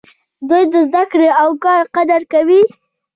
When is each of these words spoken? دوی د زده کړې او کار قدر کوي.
دوی 0.49 0.63
د 0.73 0.75
زده 0.89 1.03
کړې 1.11 1.29
او 1.41 1.49
کار 1.63 1.83
قدر 1.95 2.21
کوي. 2.33 2.61